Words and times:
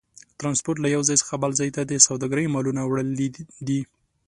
ترانسپورت 0.39 0.77
له 0.81 0.87
یو 0.95 1.01
ځای 1.07 1.17
څخه 1.21 1.35
بل 1.43 1.51
ځای 1.59 1.69
ته 1.75 1.81
د 1.85 1.93
سوداګرۍ 2.07 2.45
مالونو 2.53 2.81
وړل 2.85 3.09
دي. 3.67 3.79